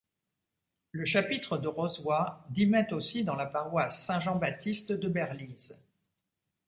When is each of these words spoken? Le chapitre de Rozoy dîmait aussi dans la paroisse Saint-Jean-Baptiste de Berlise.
Le 0.93 1.05
chapitre 1.05 1.59
de 1.59 1.67
Rozoy 1.67 2.25
dîmait 2.49 2.91
aussi 2.91 3.23
dans 3.23 3.35
la 3.35 3.45
paroisse 3.45 4.03
Saint-Jean-Baptiste 4.03 4.93
de 4.93 5.07
Berlise. 5.07 5.79